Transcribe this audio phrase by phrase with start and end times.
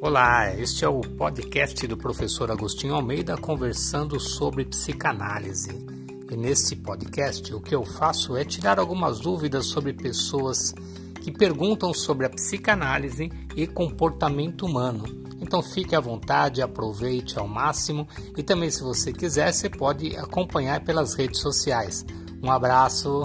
[0.00, 5.70] Olá, este é o podcast do professor Agostinho Almeida conversando sobre psicanálise.
[6.30, 10.72] E neste podcast o que eu faço é tirar algumas dúvidas sobre pessoas
[11.20, 15.04] que perguntam sobre a psicanálise e comportamento humano.
[15.40, 18.06] Então fique à vontade, aproveite ao máximo
[18.36, 22.06] e também se você quiser você pode acompanhar pelas redes sociais.
[22.40, 23.22] Um abraço.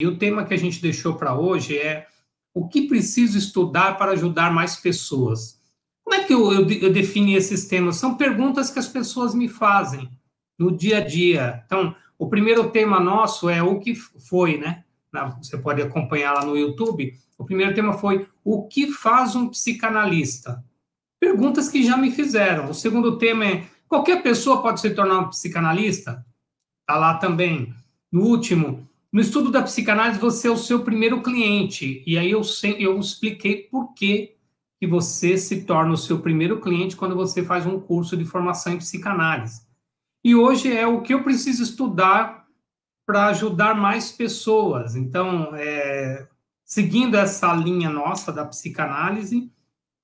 [0.00, 2.06] E o tema que a gente deixou para hoje é
[2.54, 5.60] o que preciso estudar para ajudar mais pessoas.
[6.04, 7.96] Como é que eu, eu, eu defini esses temas?
[7.96, 10.08] São perguntas que as pessoas me fazem
[10.56, 11.62] no dia a dia.
[11.66, 14.84] Então, o primeiro tema nosso é o que foi, né?
[15.38, 17.14] Você pode acompanhar lá no YouTube.
[17.36, 20.64] O primeiro tema foi o que faz um psicanalista?
[21.20, 22.70] Perguntas que já me fizeram.
[22.70, 26.24] O segundo tema é qualquer pessoa pode se tornar um psicanalista?
[26.80, 27.74] Está lá também.
[28.12, 32.02] No último, no estudo da psicanálise, você é o seu primeiro cliente.
[32.04, 32.42] E aí eu,
[32.80, 34.34] eu expliquei por que,
[34.80, 38.72] que você se torna o seu primeiro cliente quando você faz um curso de formação
[38.72, 39.62] em psicanálise.
[40.24, 42.44] E hoje é o que eu preciso estudar
[43.06, 44.96] para ajudar mais pessoas.
[44.96, 46.26] Então, é,
[46.64, 49.48] seguindo essa linha nossa da psicanálise,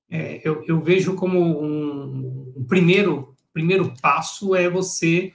[0.09, 5.35] é, eu, eu, vejo como um, um primeiro, primeiro passo é você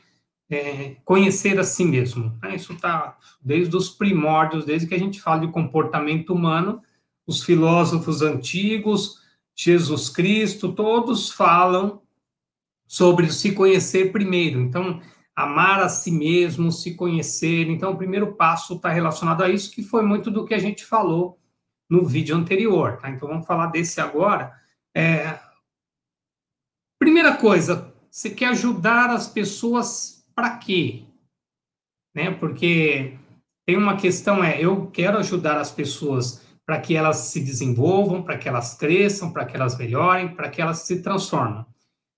[0.50, 2.38] é, conhecer a si mesmo.
[2.42, 2.56] Né?
[2.56, 6.82] Isso está desde os primórdios, desde que a gente fala de comportamento humano,
[7.26, 9.20] os filósofos antigos,
[9.56, 12.02] Jesus Cristo, todos falam
[12.88, 14.60] sobre se conhecer primeiro.
[14.60, 15.02] Então,
[15.36, 17.68] amar a si mesmo, se conhecer.
[17.70, 20.86] Então, o primeiro passo está relacionado a isso, que foi muito do que a gente
[20.86, 21.40] falou
[21.90, 22.98] no vídeo anterior.
[22.98, 23.10] Tá?
[23.10, 24.54] Então, vamos falar desse agora.
[24.96, 25.40] É...
[27.00, 31.04] Primeira coisa, você quer ajudar as pessoas para quê?
[32.14, 32.32] Né?
[32.32, 33.18] Porque
[33.66, 38.38] tem uma questão é, eu quero ajudar as pessoas para que elas se desenvolvam, para
[38.38, 41.66] que elas cresçam, para que elas melhorem, para que elas se transformem,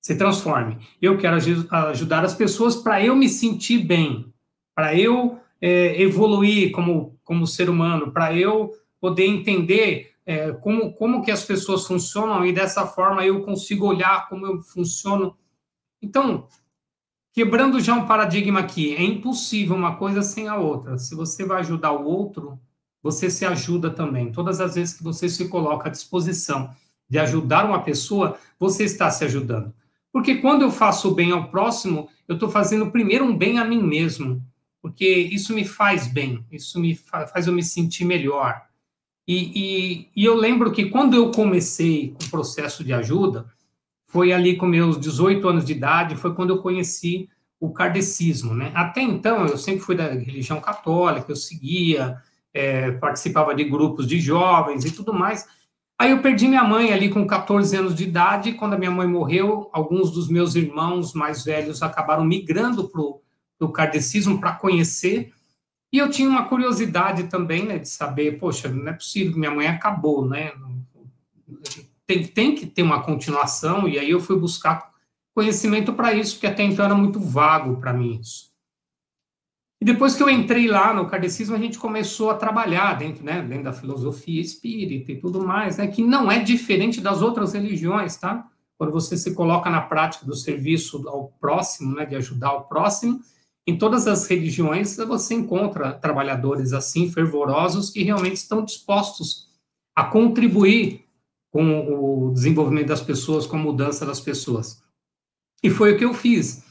[0.01, 0.77] se transformem.
[1.01, 4.33] Eu quero ajudar as pessoas para eu me sentir bem,
[4.73, 8.71] para eu é, evoluir como, como ser humano, para eu
[9.01, 14.27] poder entender é, como, como que as pessoas funcionam e dessa forma eu consigo olhar
[14.29, 15.37] como eu funciono.
[16.01, 16.47] Então,
[17.37, 20.97] Quebrando já um paradigma aqui, é impossível uma coisa sem a outra.
[20.97, 22.59] Se você vai ajudar o outro,
[22.99, 24.31] você se ajuda também.
[24.31, 26.73] Todas as vezes que você se coloca à disposição
[27.07, 29.71] de ajudar uma pessoa, você está se ajudando.
[30.11, 33.83] Porque quando eu faço bem ao próximo, eu estou fazendo primeiro um bem a mim
[33.83, 34.43] mesmo.
[34.81, 38.63] Porque isso me faz bem, isso me faz eu me sentir melhor.
[39.27, 43.45] E, e, e eu lembro que quando eu comecei com o processo de ajuda,
[44.07, 47.29] foi ali com meus 18 anos de idade, foi quando eu conheci
[47.59, 48.71] o kardecismo, né?
[48.73, 52.17] Até então, eu sempre fui da religião católica, eu seguia,
[52.53, 55.47] é, participava de grupos de jovens e tudo mais.
[55.99, 59.07] Aí eu perdi minha mãe ali com 14 anos de idade, quando a minha mãe
[59.07, 65.33] morreu, alguns dos meus irmãos mais velhos acabaram migrando para o kardecismo para conhecer,
[65.91, 69.67] e eu tinha uma curiosidade também, né, de saber, poxa, não é possível, minha mãe
[69.67, 70.51] acabou, né?
[72.07, 74.93] Tem, tem que ter uma continuação, e aí eu fui buscar
[75.35, 78.47] conhecimento para isso, porque até então era muito vago para mim isso.
[79.79, 83.43] E depois que eu entrei lá no kardecismo, a gente começou a trabalhar dentro, né,
[83.43, 88.15] dentro da filosofia espírita e tudo mais, né, que não é diferente das outras religiões,
[88.15, 88.49] tá?
[88.75, 93.19] Quando você se coloca na prática do serviço ao próximo, né, de ajudar o próximo,
[93.67, 99.49] em todas as religiões você encontra trabalhadores assim fervorosos que realmente estão dispostos
[99.95, 101.06] a contribuir
[101.57, 104.79] com o desenvolvimento das pessoas, com a mudança das pessoas.
[105.63, 106.63] E foi o que eu fiz.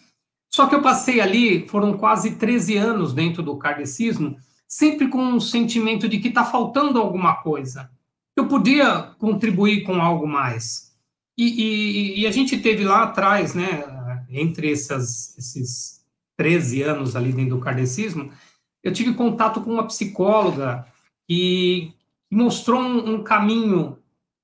[0.48, 4.36] Só que eu passei ali, foram quase 13 anos dentro do kardecismo,
[4.69, 7.91] sempre com um sentimento de que está faltando alguma coisa.
[8.36, 10.96] Eu podia contribuir com algo mais.
[11.36, 13.82] E, e, e, a gente teve lá atrás, né,
[14.30, 16.04] entre essas, esses
[16.36, 18.30] 13 anos ali dentro do kardecismo,
[18.84, 20.87] eu tive contato com uma psicóloga
[21.28, 21.93] que
[22.31, 23.95] mostrou um, um caminho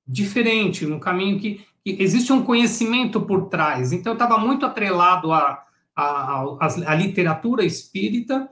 [0.05, 3.91] diferente, num caminho que, que, existe um conhecimento por trás.
[3.91, 5.63] Então, eu estava muito atrelado à
[5.95, 8.49] a, a, a, literatura espírita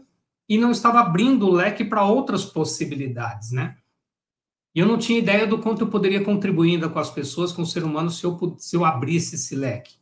[0.48, 3.77] e não estava abrindo o leque para outras possibilidades, né?
[4.74, 7.63] E eu não tinha ideia do quanto eu poderia contribuir ainda com as pessoas, com
[7.63, 9.95] o ser humano, se eu, se eu abrisse esse leque.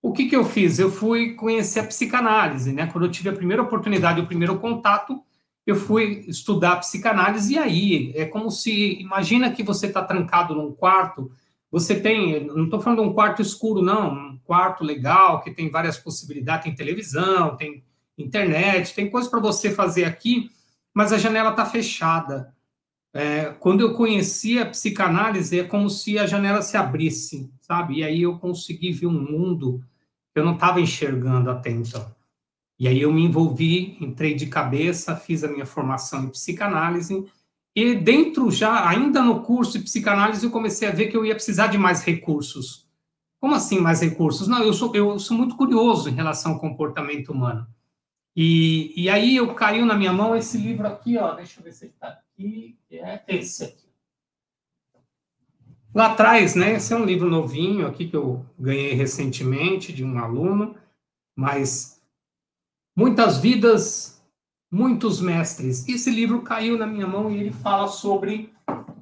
[0.00, 0.78] O que, que eu fiz?
[0.78, 2.86] Eu fui conhecer a psicanálise, né?
[2.86, 5.20] Quando eu tive a primeira oportunidade, o primeiro contato,
[5.66, 10.72] eu fui estudar psicanálise e aí é como se imagina que você está trancado num
[10.72, 11.30] quarto,
[11.70, 15.70] você tem, não estou falando de um quarto escuro não, um quarto legal que tem
[15.70, 17.82] várias possibilidades, tem televisão, tem
[18.18, 20.50] internet, tem coisas para você fazer aqui,
[20.92, 22.52] mas a janela está fechada.
[23.14, 27.98] é, quando eu conheci a psicanálise, é como se a janela se abrisse, sabe?
[27.98, 29.82] E aí eu consegui ver um mundo
[30.32, 32.10] que eu não estava enxergando até então.
[32.82, 37.24] E aí eu me envolvi, entrei de cabeça, fiz a minha formação em psicanálise,
[37.76, 41.36] e dentro já, ainda no curso de psicanálise, eu comecei a ver que eu ia
[41.36, 42.84] precisar de mais recursos.
[43.40, 44.48] Como assim mais recursos?
[44.48, 47.68] Não, eu sou, eu sou muito curioso em relação ao comportamento humano.
[48.34, 51.74] E, e aí eu caiu na minha mão esse livro aqui, ó, deixa eu ver
[51.74, 53.86] se está aqui, é esse aqui.
[55.94, 60.18] Lá atrás, né, esse é um livro novinho aqui que eu ganhei recentemente de um
[60.18, 60.74] aluno,
[61.36, 62.01] mas
[62.96, 64.22] muitas vidas,
[64.70, 65.88] muitos mestres.
[65.88, 68.52] Esse livro caiu na minha mão e ele fala sobre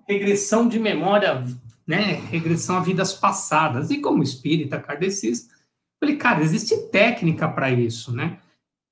[0.08, 1.44] regressão de memória,
[1.86, 3.90] né, regressão a vidas passadas.
[3.90, 5.54] E como espírita kardecista,
[5.98, 8.38] falei, cara, existe técnica para isso, né?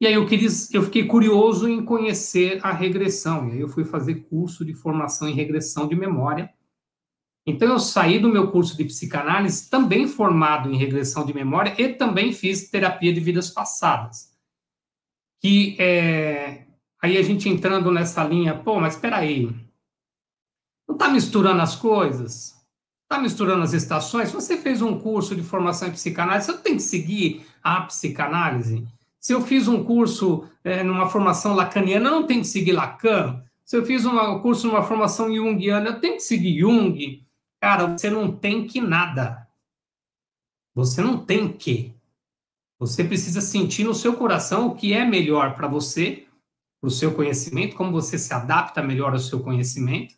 [0.01, 0.27] E aí eu,
[0.73, 3.49] eu fiquei curioso em conhecer a regressão.
[3.49, 6.53] E aí eu fui fazer curso de formação em regressão de memória.
[7.45, 11.89] Então eu saí do meu curso de psicanálise também formado em regressão de memória e
[11.89, 14.38] também fiz terapia de vidas passadas.
[15.41, 16.67] Que é,
[17.03, 19.49] aí a gente entrando nessa linha, pô, mas espera aí,
[20.89, 22.57] não está misturando as coisas?
[23.05, 24.29] Está misturando as estações?
[24.29, 28.87] Se você fez um curso de formação em psicanálise, você tem que seguir a psicanálise?
[29.21, 33.43] Se eu fiz um curso é, numa formação lacaniana, eu não tenho que seguir Lacan.
[33.65, 37.27] Se eu fiz um curso numa formação junguiana, eu tenho que seguir Jung.
[37.61, 39.47] Cara, você não tem que nada.
[40.75, 41.95] Você não tem que.
[42.79, 46.27] Você precisa sentir no seu coração o que é melhor para você,
[46.81, 50.15] para o seu conhecimento, como você se adapta melhor ao seu conhecimento.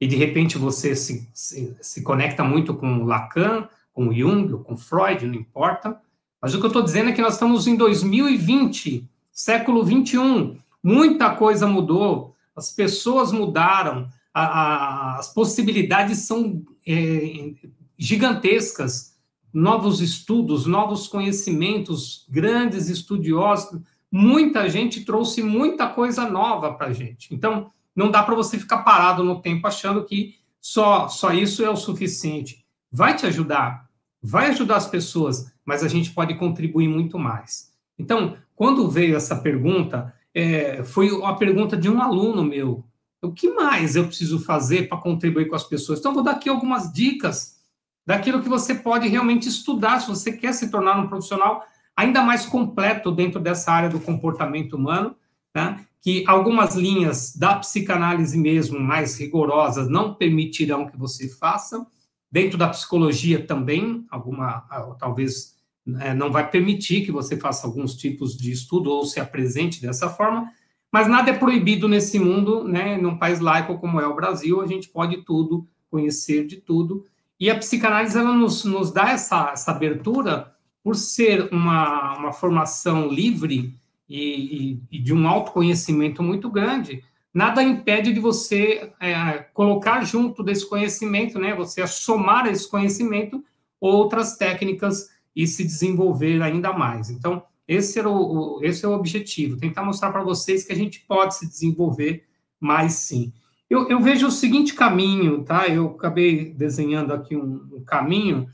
[0.00, 5.26] E de repente você se, se, se conecta muito com Lacan, com Jung, com Freud,
[5.26, 6.00] não importa.
[6.40, 10.56] Mas o que eu estou dizendo é que nós estamos em 2020, século 21.
[10.82, 17.52] Muita coisa mudou, as pessoas mudaram, a, a, as possibilidades são é,
[17.98, 19.09] gigantescas.
[19.52, 23.80] Novos estudos, novos conhecimentos, grandes estudiosos,
[24.10, 27.34] muita gente trouxe muita coisa nova para a gente.
[27.34, 31.70] Então, não dá para você ficar parado no tempo achando que só, só isso é
[31.70, 32.64] o suficiente.
[32.90, 33.88] Vai te ajudar,
[34.22, 37.72] vai ajudar as pessoas, mas a gente pode contribuir muito mais.
[37.98, 42.84] Então, quando veio essa pergunta, é, foi uma pergunta de um aluno meu.
[43.22, 45.98] O que mais eu preciso fazer para contribuir com as pessoas?
[45.98, 47.59] Então, vou dar aqui algumas dicas
[48.06, 51.64] daquilo que você pode realmente estudar se você quer se tornar um profissional
[51.96, 55.14] ainda mais completo dentro dessa área do comportamento humano,
[55.54, 55.84] né?
[56.02, 61.86] que algumas linhas da psicanálise mesmo, mais rigorosas, não permitirão que você faça.
[62.32, 64.64] Dentro da psicologia também, alguma,
[64.98, 65.56] talvez
[66.00, 70.08] é, não vai permitir que você faça alguns tipos de estudo ou se apresente dessa
[70.08, 70.50] forma,
[70.92, 72.96] mas nada é proibido nesse mundo, né?
[72.96, 77.04] Num país laico como é o Brasil, a gente pode tudo, conhecer de tudo.
[77.40, 80.54] E a psicanálise ela nos, nos dá essa, essa abertura
[80.84, 83.74] por ser uma, uma formação livre
[84.08, 87.02] e, e, e de um autoconhecimento muito grande,
[87.32, 91.54] nada impede de você é, colocar junto desse conhecimento, né?
[91.54, 93.42] Você somar esse conhecimento
[93.80, 97.08] outras técnicas e se desenvolver ainda mais.
[97.08, 101.00] Então, esse, era o, esse é o objetivo, tentar mostrar para vocês que a gente
[101.06, 102.24] pode se desenvolver
[102.58, 103.32] mais sim.
[103.70, 105.68] Eu, eu, vejo o seguinte caminho, tá?
[105.68, 108.50] Eu acabei desenhando aqui um, um caminho.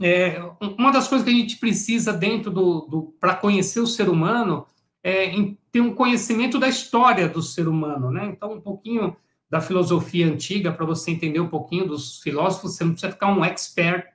[0.00, 4.08] É, uma das coisas que a gente precisa dentro do, do para conhecer o ser
[4.08, 4.64] humano
[5.02, 5.32] é
[5.72, 8.26] ter um conhecimento da história do ser humano, né?
[8.26, 9.16] Então, um pouquinho
[9.50, 12.76] da filosofia antiga para você entender um pouquinho dos filósofos.
[12.76, 14.06] Você não precisa ficar um expert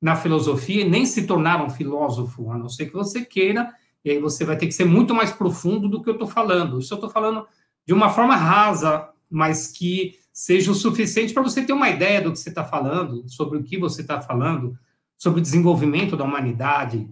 [0.00, 3.72] na filosofia, nem se tornar um filósofo, a não ser que você queira,
[4.04, 6.78] e aí você vai ter que ser muito mais profundo do que eu estou falando.
[6.78, 7.46] Isso eu estou falando
[7.86, 12.32] de uma forma rasa, mas que seja o suficiente para você ter uma ideia do
[12.32, 14.76] que você está falando, sobre o que você está falando,
[15.18, 17.08] sobre o desenvolvimento da humanidade.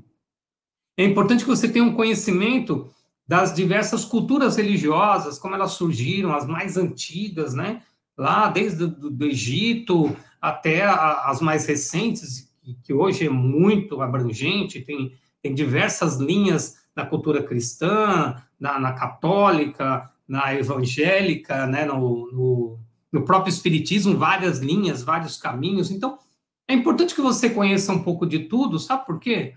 [0.97, 2.91] É importante que você tenha um conhecimento
[3.27, 7.83] das diversas culturas religiosas, como elas surgiram, as mais antigas, né?
[8.17, 12.51] Lá desde o do Egito até as mais recentes,
[12.83, 20.11] que hoje é muito abrangente, tem, tem diversas linhas na cultura cristã, na, na católica,
[20.29, 22.79] na evangélica, né, no, no,
[23.11, 25.91] no, próprio espiritismo, várias linhas, vários caminhos.
[25.91, 26.19] Então,
[26.69, 29.55] é importante que você conheça um pouco de tudo, sabe por quê?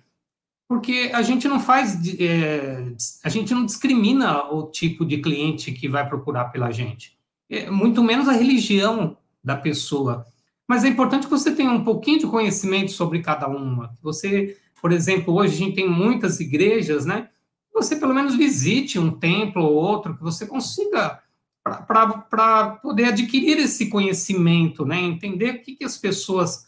[0.69, 2.93] Porque a gente não faz, é,
[3.25, 7.17] a gente não discrimina o tipo de cliente que vai procurar pela gente,
[7.49, 10.25] é, muito menos a religião da pessoa.
[10.65, 13.93] Mas é importante que você tenha um pouquinho de conhecimento sobre cada uma.
[14.01, 17.27] Você, por exemplo, hoje a gente tem muitas igrejas, né?
[17.73, 21.21] Você pelo menos visite um templo ou outro, que você consiga
[21.63, 24.99] para poder adquirir esse conhecimento, né?
[24.99, 26.65] entender o que, que as pessoas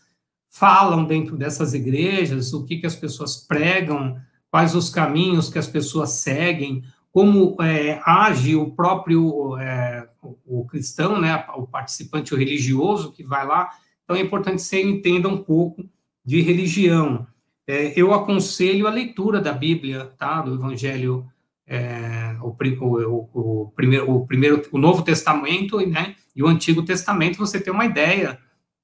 [0.49, 4.17] falam dentro dessas igrejas, o que, que as pessoas pregam,
[4.51, 10.07] quais os caminhos que as pessoas seguem, como é, age o próprio é,
[10.45, 13.69] o, cristão, né, o participante religioso que vai lá.
[14.03, 15.83] Então é importante você entenda um pouco
[16.23, 17.25] de religião.
[17.67, 21.25] É, eu aconselho a leitura da Bíblia, tá, do Evangelho,
[21.65, 27.37] é, o, o, o, primeiro, o primeiro, o Novo Testamento, né, e o Antigo Testamento.
[27.37, 28.39] Você tem uma ideia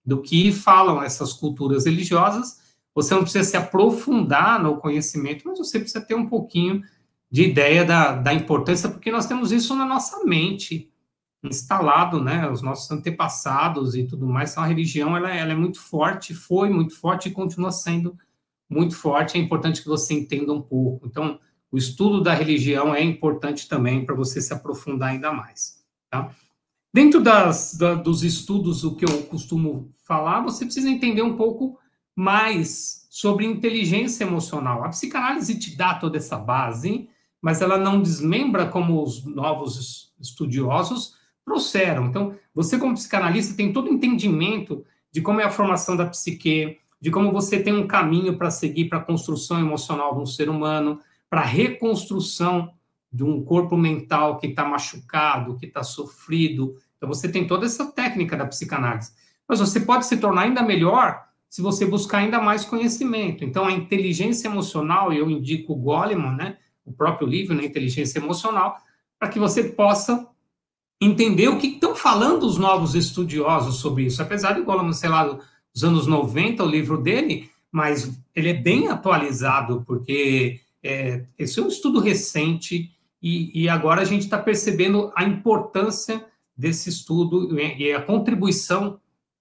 [0.06, 2.60] do que falam essas culturas religiosas.
[2.96, 6.82] Você não precisa se aprofundar no conhecimento, mas você precisa ter um pouquinho
[7.32, 10.90] de ideia da, da importância, porque nós temos isso na nossa mente
[11.44, 12.50] instalado, né?
[12.50, 14.52] Os nossos antepassados e tudo mais.
[14.52, 18.18] Então, a religião ela, ela é muito forte, foi muito forte e continua sendo
[18.70, 19.38] muito forte.
[19.38, 21.08] É importante que você entenda um pouco.
[21.08, 21.40] Então,
[21.72, 25.84] o estudo da religião é importante também para você se aprofundar ainda mais.
[26.10, 26.32] Tá?
[26.94, 31.78] Dentro das, da, dos estudos, o que eu costumo falar, você precisa entender um pouco
[32.16, 34.84] mais sobre inteligência emocional.
[34.84, 37.08] A psicanálise te dá toda essa base,
[37.42, 41.14] mas ela não desmembra como os novos estudiosos
[41.46, 42.08] trouxeram.
[42.08, 46.78] Então, você como psicanalista tem todo o entendimento de como é a formação da psique,
[47.02, 50.50] de como você tem um caminho para seguir para a construção emocional de um ser
[50.50, 52.74] humano, para a reconstrução
[53.12, 56.76] de um corpo mental que está machucado, que está sofrido.
[56.98, 59.12] Então, você tem toda essa técnica da psicanálise.
[59.48, 63.44] Mas você pode se tornar ainda melhor se você buscar ainda mais conhecimento.
[63.44, 68.78] Então, a inteligência emocional, eu indico o Goleman, né, o próprio livro, né, Inteligência Emocional,
[69.18, 70.28] para que você possa
[71.02, 74.22] entender o que estão falando os novos estudiosos sobre isso.
[74.22, 75.40] Apesar de Goleman, sei lá,
[75.74, 81.64] dos anos 90, o livro dele, mas ele é bem atualizado, porque é, esse é
[81.64, 87.94] um estudo recente e, e agora a gente está percebendo a importância desse estudo e
[87.94, 89.00] a contribuição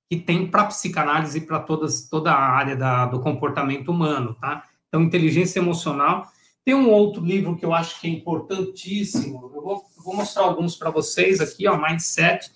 [0.09, 4.65] que tem para a psicanálise e para toda a área da, do comportamento humano, tá?
[4.89, 6.27] Então, inteligência emocional.
[6.65, 10.45] Tem um outro livro que eu acho que é importantíssimo, eu vou, eu vou mostrar
[10.45, 12.51] alguns para vocês aqui, ó, Mindset,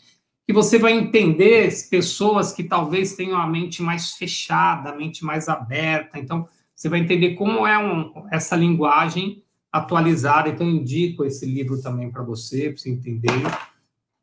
[0.52, 5.49] que você vai entender pessoas que talvez tenham a mente mais fechada, a mente mais
[5.49, 9.42] aberta, então você vai entender como é um, essa linguagem
[9.73, 13.32] atualizada, então indico esse livro também para você, para você entender.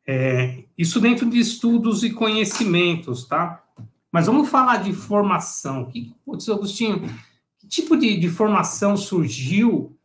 [0.07, 3.63] É, isso dentro de estudos e conhecimentos, tá?
[4.11, 5.85] Mas vamos falar de formação.
[5.85, 7.01] Que, putz, Agostinho,
[7.57, 9.97] que tipo de, de formação surgiu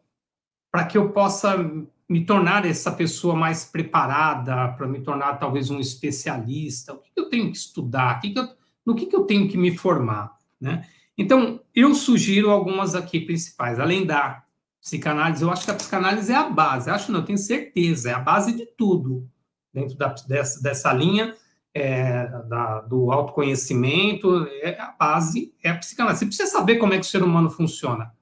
[0.72, 1.58] para que eu possa
[2.08, 6.92] me tornar essa pessoa mais preparada, para me tornar talvez um especialista?
[6.92, 8.20] O que, eu tenho que estudar?
[8.20, 8.48] Que que eu,
[8.84, 10.36] no que, eu tenho que me formar?
[10.60, 10.86] Né?
[11.16, 14.42] Então, eu sugiro algumas aqui principais, além da
[14.80, 18.18] psicanálise, eu acho que a psicanálise é a base, acho não, tenho certeza, é a
[18.18, 19.26] base de tudo,
[19.72, 21.34] dentro da, dessa, dessa linha
[21.74, 26.20] é, da, do autoconhecimento, é a base, é a psicanálise.
[26.20, 28.14] Você precisa saber como é que o ser humano funciona.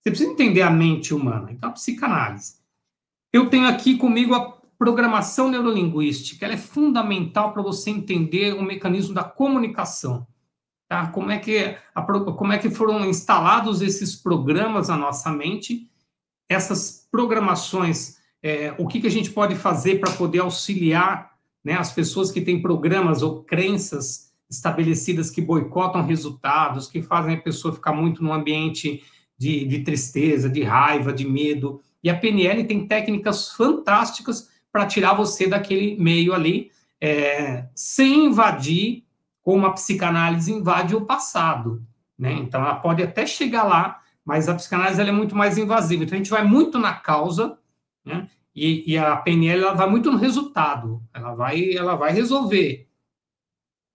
[0.00, 2.59] Você precisa entender a mente humana, então a psicanálise.
[3.32, 9.14] Eu tenho aqui comigo a programação neurolinguística, ela é fundamental para você entender o mecanismo
[9.14, 10.26] da comunicação.
[10.88, 11.06] Tá?
[11.08, 15.88] Como, é que a, como é que foram instalados esses programas na nossa mente,
[16.48, 21.30] essas programações, é, o que, que a gente pode fazer para poder auxiliar
[21.64, 27.40] né, as pessoas que têm programas ou crenças estabelecidas que boicotam resultados, que fazem a
[27.40, 29.04] pessoa ficar muito no ambiente
[29.38, 31.80] de, de tristeza, de raiva, de medo.
[32.02, 39.04] E a PNL tem técnicas fantásticas para tirar você daquele meio ali, é, sem invadir
[39.42, 41.82] como a psicanálise invade o passado,
[42.18, 42.32] né?
[42.32, 46.04] Então ela pode até chegar lá, mas a psicanálise é muito mais invasiva.
[46.04, 47.58] Então a gente vai muito na causa,
[48.04, 48.28] né?
[48.54, 51.02] E, e, a PNL ela vai muito no resultado.
[51.14, 52.88] Ela vai, ela vai resolver.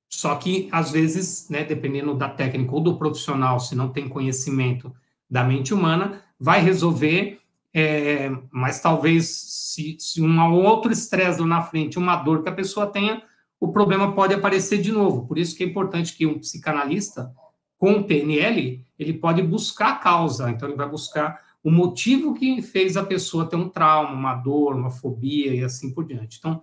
[0.10, 4.96] Só que às vezes, né, dependendo da técnica ou do profissional, se não tem conhecimento
[5.30, 7.42] da mente humana, vai resolver.
[7.78, 12.88] É, mas talvez se, se um outro estresse na frente, uma dor que a pessoa
[12.88, 13.22] tenha,
[13.60, 15.28] o problema pode aparecer de novo.
[15.28, 17.34] Por isso que é importante que um psicanalista
[17.78, 22.96] com PNL, ele pode buscar a causa, então ele vai buscar o motivo que fez
[22.96, 26.38] a pessoa ter um trauma, uma dor, uma fobia e assim por diante.
[26.38, 26.62] Então,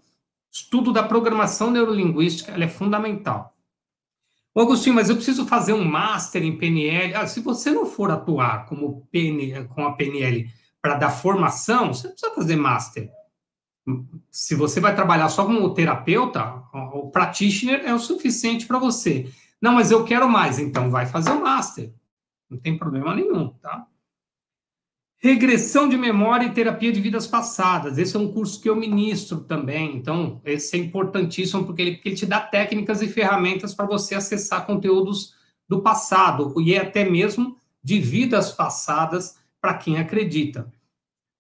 [0.51, 3.55] estudo da programação neurolinguística é fundamental.
[4.55, 7.15] Ô, Agostinho, mas eu preciso fazer um master em PNL.
[7.17, 9.07] Ah, se você não for atuar como
[9.75, 10.49] com a PNL
[10.83, 13.11] para dar formação, você não precisa fazer master
[14.31, 19.29] se você vai trabalhar só como terapeuta, o practitioner é o suficiente para você.
[19.61, 21.93] Não, mas eu quero mais, então vai fazer o master.
[22.49, 23.87] Não tem problema nenhum, tá?
[25.19, 27.97] Regressão de memória e terapia de vidas passadas.
[27.97, 29.97] Esse é um curso que eu ministro também.
[29.97, 34.17] Então, esse é importantíssimo porque ele, porque ele te dá técnicas e ferramentas para você
[34.17, 35.35] acessar conteúdos
[35.69, 40.71] do passado e até mesmo de vidas passadas para quem acredita.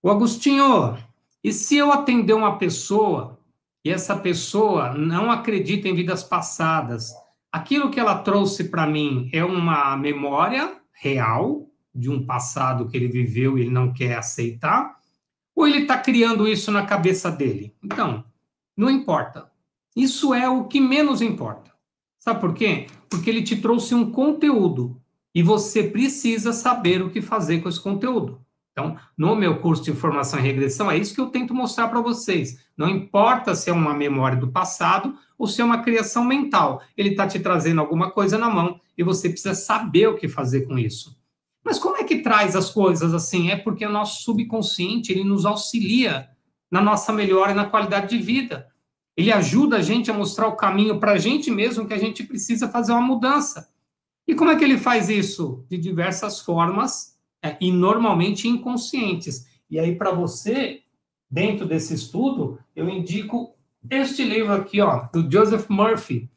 [0.00, 0.96] O Agostinho,
[1.42, 3.40] e se eu atender uma pessoa
[3.84, 7.12] e essa pessoa não acredita em vidas passadas,
[7.50, 13.08] aquilo que ela trouxe para mim é uma memória real de um passado que ele
[13.08, 15.00] viveu e ele não quer aceitar,
[15.54, 17.74] ou ele está criando isso na cabeça dele?
[17.82, 18.24] Então,
[18.76, 19.50] não importa.
[19.96, 21.72] Isso é o que menos importa.
[22.18, 22.86] Sabe por quê?
[23.10, 25.01] Porque ele te trouxe um conteúdo
[25.34, 28.40] e você precisa saber o que fazer com esse conteúdo.
[28.72, 32.00] Então, no meu curso de formação e regressão, é isso que eu tento mostrar para
[32.00, 32.64] vocês.
[32.76, 36.82] Não importa se é uma memória do passado ou se é uma criação mental.
[36.96, 40.62] Ele está te trazendo alguma coisa na mão e você precisa saber o que fazer
[40.62, 41.16] com isso.
[41.62, 43.50] Mas como é que traz as coisas assim?
[43.50, 46.28] É porque o nosso subconsciente ele nos auxilia
[46.70, 48.68] na nossa melhora e na qualidade de vida.
[49.14, 52.24] Ele ajuda a gente a mostrar o caminho para a gente mesmo que a gente
[52.24, 53.68] precisa fazer uma mudança.
[54.32, 55.62] E como é que ele faz isso?
[55.68, 59.46] De diversas formas é, e normalmente inconscientes.
[59.68, 60.80] E aí, para você,
[61.30, 63.54] dentro desse estudo, eu indico
[63.90, 66.30] este livro aqui, ó, do Joseph Murphy,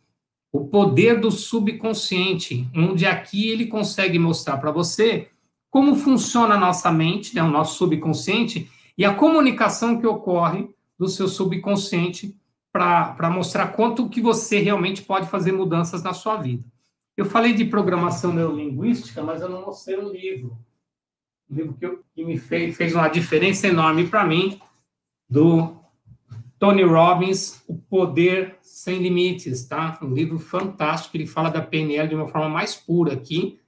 [0.51, 5.29] o poder do subconsciente, onde aqui ele consegue mostrar para você
[5.69, 10.67] como funciona a nossa mente, né, o nosso subconsciente, e a comunicação que ocorre
[10.99, 12.37] do seu subconsciente
[12.73, 16.74] para mostrar quanto que você realmente pode fazer mudanças na sua vida.
[17.17, 20.57] Eu falei de programação neurolinguística, mas eu não mostrei o livro.
[21.49, 24.59] Um livro que, eu, que me fez, fez uma diferença enorme para mim,
[25.29, 25.75] do
[26.59, 29.97] Tony Robbins, O Poder Sem Limites, tá?
[30.01, 33.59] Um livro fantástico, ele fala da PNL de uma forma mais pura aqui.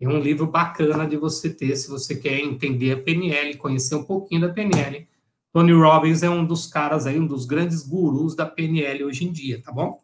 [0.00, 4.04] É um livro bacana de você ter, se você quer entender a PNL, conhecer um
[4.04, 5.06] pouquinho da PNL.
[5.52, 9.32] Tony Robbins é um dos caras aí, um dos grandes gurus da PNL hoje em
[9.32, 9.98] dia, tá bom?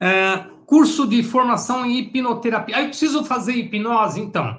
[0.00, 2.76] É, curso de formação em hipnoterapia.
[2.76, 4.20] Aí eu preciso fazer hipnose?
[4.20, 4.58] Então,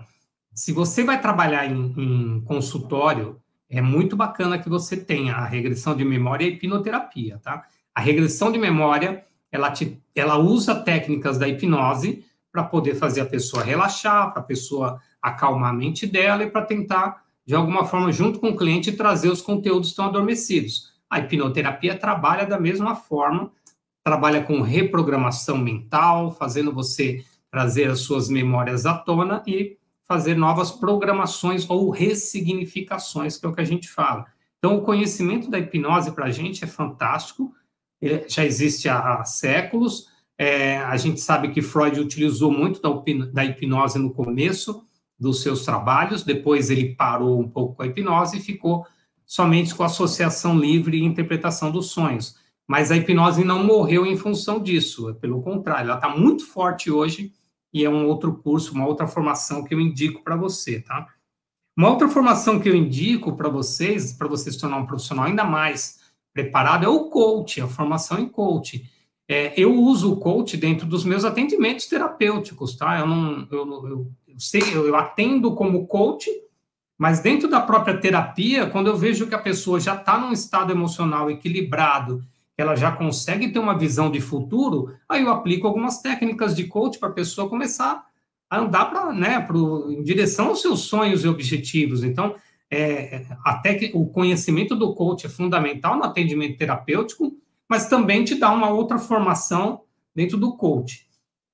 [0.54, 5.96] se você vai trabalhar em, em consultório, é muito bacana que você tenha a regressão
[5.96, 7.66] de memória e a hipnoterapia, tá?
[7.94, 13.26] A regressão de memória, ela, te, ela usa técnicas da hipnose para poder fazer a
[13.26, 18.12] pessoa relaxar, para a pessoa acalmar a mente dela e para tentar, de alguma forma,
[18.12, 20.94] junto com o cliente, trazer os conteúdos estão adormecidos.
[21.10, 23.52] A hipnoterapia trabalha da mesma forma,
[24.08, 29.76] trabalha com reprogramação mental, fazendo você trazer as suas memórias à tona e
[30.08, 34.26] fazer novas programações ou ressignificações, que é o que a gente fala.
[34.60, 37.54] Então, o conhecimento da hipnose para a gente é fantástico,
[38.02, 40.08] ele já existe há, há séculos.
[40.38, 42.90] É, a gente sabe que Freud utilizou muito da,
[43.34, 44.86] da hipnose no começo
[45.20, 48.86] dos seus trabalhos, depois ele parou um pouco com a hipnose e ficou
[49.26, 52.47] somente com a associação livre e interpretação dos sonhos.
[52.68, 57.32] Mas a hipnose não morreu em função disso, pelo contrário, ela está muito forte hoje
[57.74, 61.08] e é um outro curso, uma outra formação que eu indico para você, tá?
[61.78, 65.44] Uma outra formação que eu indico para vocês, para você se tornar um profissional ainda
[65.44, 66.00] mais
[66.34, 68.90] preparado, é o coach, a formação em coach.
[69.30, 73.00] É, eu uso o coach dentro dos meus atendimentos terapêuticos, tá?
[73.00, 76.30] Eu não, eu, eu, eu sei, eu, eu atendo como coach,
[76.98, 80.72] mas dentro da própria terapia, quando eu vejo que a pessoa já está num estado
[80.72, 82.24] emocional equilibrado
[82.58, 86.98] ela já consegue ter uma visão de futuro, aí eu aplico algumas técnicas de coach
[86.98, 88.06] para a pessoa começar
[88.50, 92.04] a andar para, né, pro, em direção aos seus sonhos e objetivos.
[92.04, 92.36] Então,
[92.72, 97.38] é, até que o conhecimento do coach é fundamental no atendimento terapêutico,
[97.70, 99.82] mas também te dá uma outra formação
[100.16, 101.06] dentro do coach.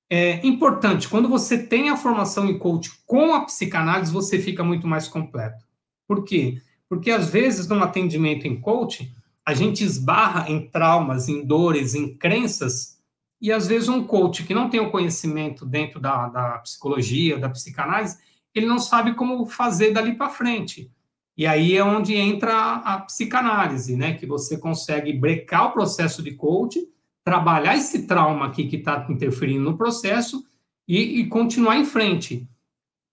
[0.08, 4.86] É importante, quando você tem a formação em coach com a psicanálise, você fica muito
[4.86, 5.64] mais completo.
[6.06, 6.60] Por quê?
[6.88, 9.12] Porque às vezes, num atendimento em coach,
[9.46, 12.98] a gente esbarra em traumas, em dores, em crenças,
[13.40, 17.50] e às vezes um coach que não tem o conhecimento dentro da, da psicologia, da
[17.50, 18.16] psicanálise,
[18.54, 20.90] ele não sabe como fazer dali para frente.
[21.36, 24.14] E aí é onde entra a, a psicanálise, né?
[24.14, 26.80] Que você consegue brecar o processo de coach,
[27.24, 30.44] trabalhar esse trauma aqui que está interferindo no processo
[30.86, 32.48] e, e continuar em frente.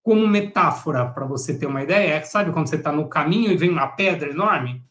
[0.03, 3.57] Como metáfora, para você ter uma ideia, é, sabe quando você está no caminho e
[3.57, 4.83] vem uma pedra enorme?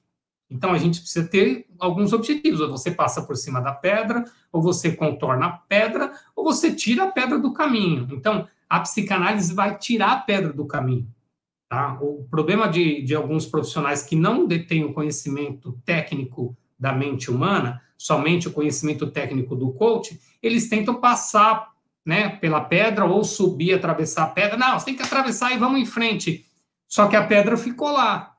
[0.51, 2.61] Então a gente precisa ter alguns objetivos.
[2.61, 7.05] Ou você passa por cima da pedra, ou você contorna a pedra, ou você tira
[7.05, 8.09] a pedra do caminho.
[8.11, 11.07] Então a psicanálise vai tirar a pedra do caminho.
[11.69, 11.97] Tá?
[12.01, 17.81] O problema de, de alguns profissionais que não detêm o conhecimento técnico da mente humana,
[17.97, 21.71] somente o conhecimento técnico do coach, eles tentam passar
[22.05, 24.57] né, pela pedra ou subir, atravessar a pedra.
[24.57, 26.45] Não, você tem que atravessar e vamos em frente.
[26.89, 28.35] Só que a pedra ficou lá.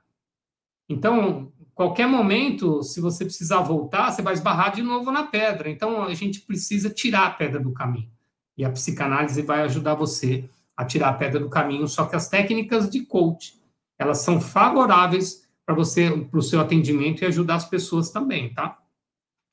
[0.90, 5.70] Então, qualquer momento, se você precisar voltar, você vai esbarrar de novo na pedra.
[5.70, 8.10] Então, a gente precisa tirar a pedra do caminho.
[8.58, 11.88] E a psicanálise vai ajudar você a tirar a pedra do caminho.
[11.88, 13.60] Só que as técnicas de coach,
[13.98, 18.78] elas são favoráveis para você, para o seu atendimento e ajudar as pessoas também, tá?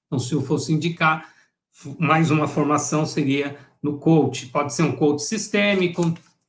[0.07, 1.33] Então, se eu fosse indicar
[1.99, 4.47] mais uma formação, seria no coach.
[4.47, 6.03] Pode ser um coach sistêmico,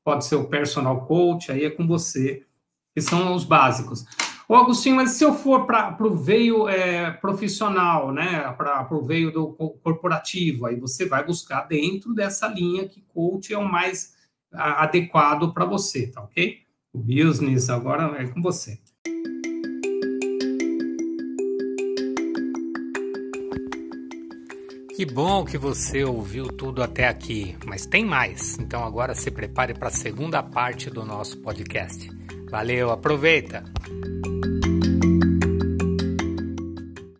[0.03, 2.43] pode ser o personal coach, aí é com você,
[2.95, 4.05] que são os básicos.
[4.51, 9.31] Ô, Agostinho, mas se eu for para o veio é, profissional, né, para o veio
[9.31, 9.49] do
[9.83, 14.15] corporativo, aí você vai buscar dentro dessa linha que coach é o mais
[14.51, 16.61] a, adequado para você, tá ok?
[16.91, 18.79] O business agora é com você.
[24.95, 28.57] Que bom que você ouviu tudo até aqui, mas tem mais.
[28.57, 32.18] Então agora se prepare para a segunda parte do nosso podcast.
[32.49, 33.63] Valeu, aproveita!